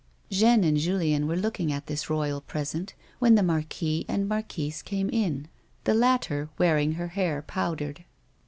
Jeanne 0.31 0.63
and 0.63 0.77
Julien 0.79 1.27
were 1.27 1.35
looking 1.35 1.71
at 1.71 1.85
this 1.85 2.09
royal 2.09 2.41
present 2.41 2.95
when 3.19 3.35
the 3.35 3.43
marquis 3.43 4.03
and 4.07 4.27
marquise 4.27 4.81
came 4.81 5.11
in, 5.11 5.47
the 5.83 5.93
latter 5.93 6.49
wearing 6.57 6.93
her 6.93 7.09
hair 7.09 7.43
powdered. 7.43 8.03